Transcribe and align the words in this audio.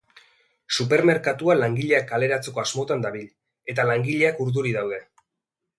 Supermerkatua 0.77 1.55
langileak 1.59 2.07
kaleratzeko 2.13 2.63
asmotan 2.65 3.07
dabil 3.07 3.29
eta 3.75 3.91
langileak 3.93 4.43
urduri 4.47 4.77
daude. 4.81 5.03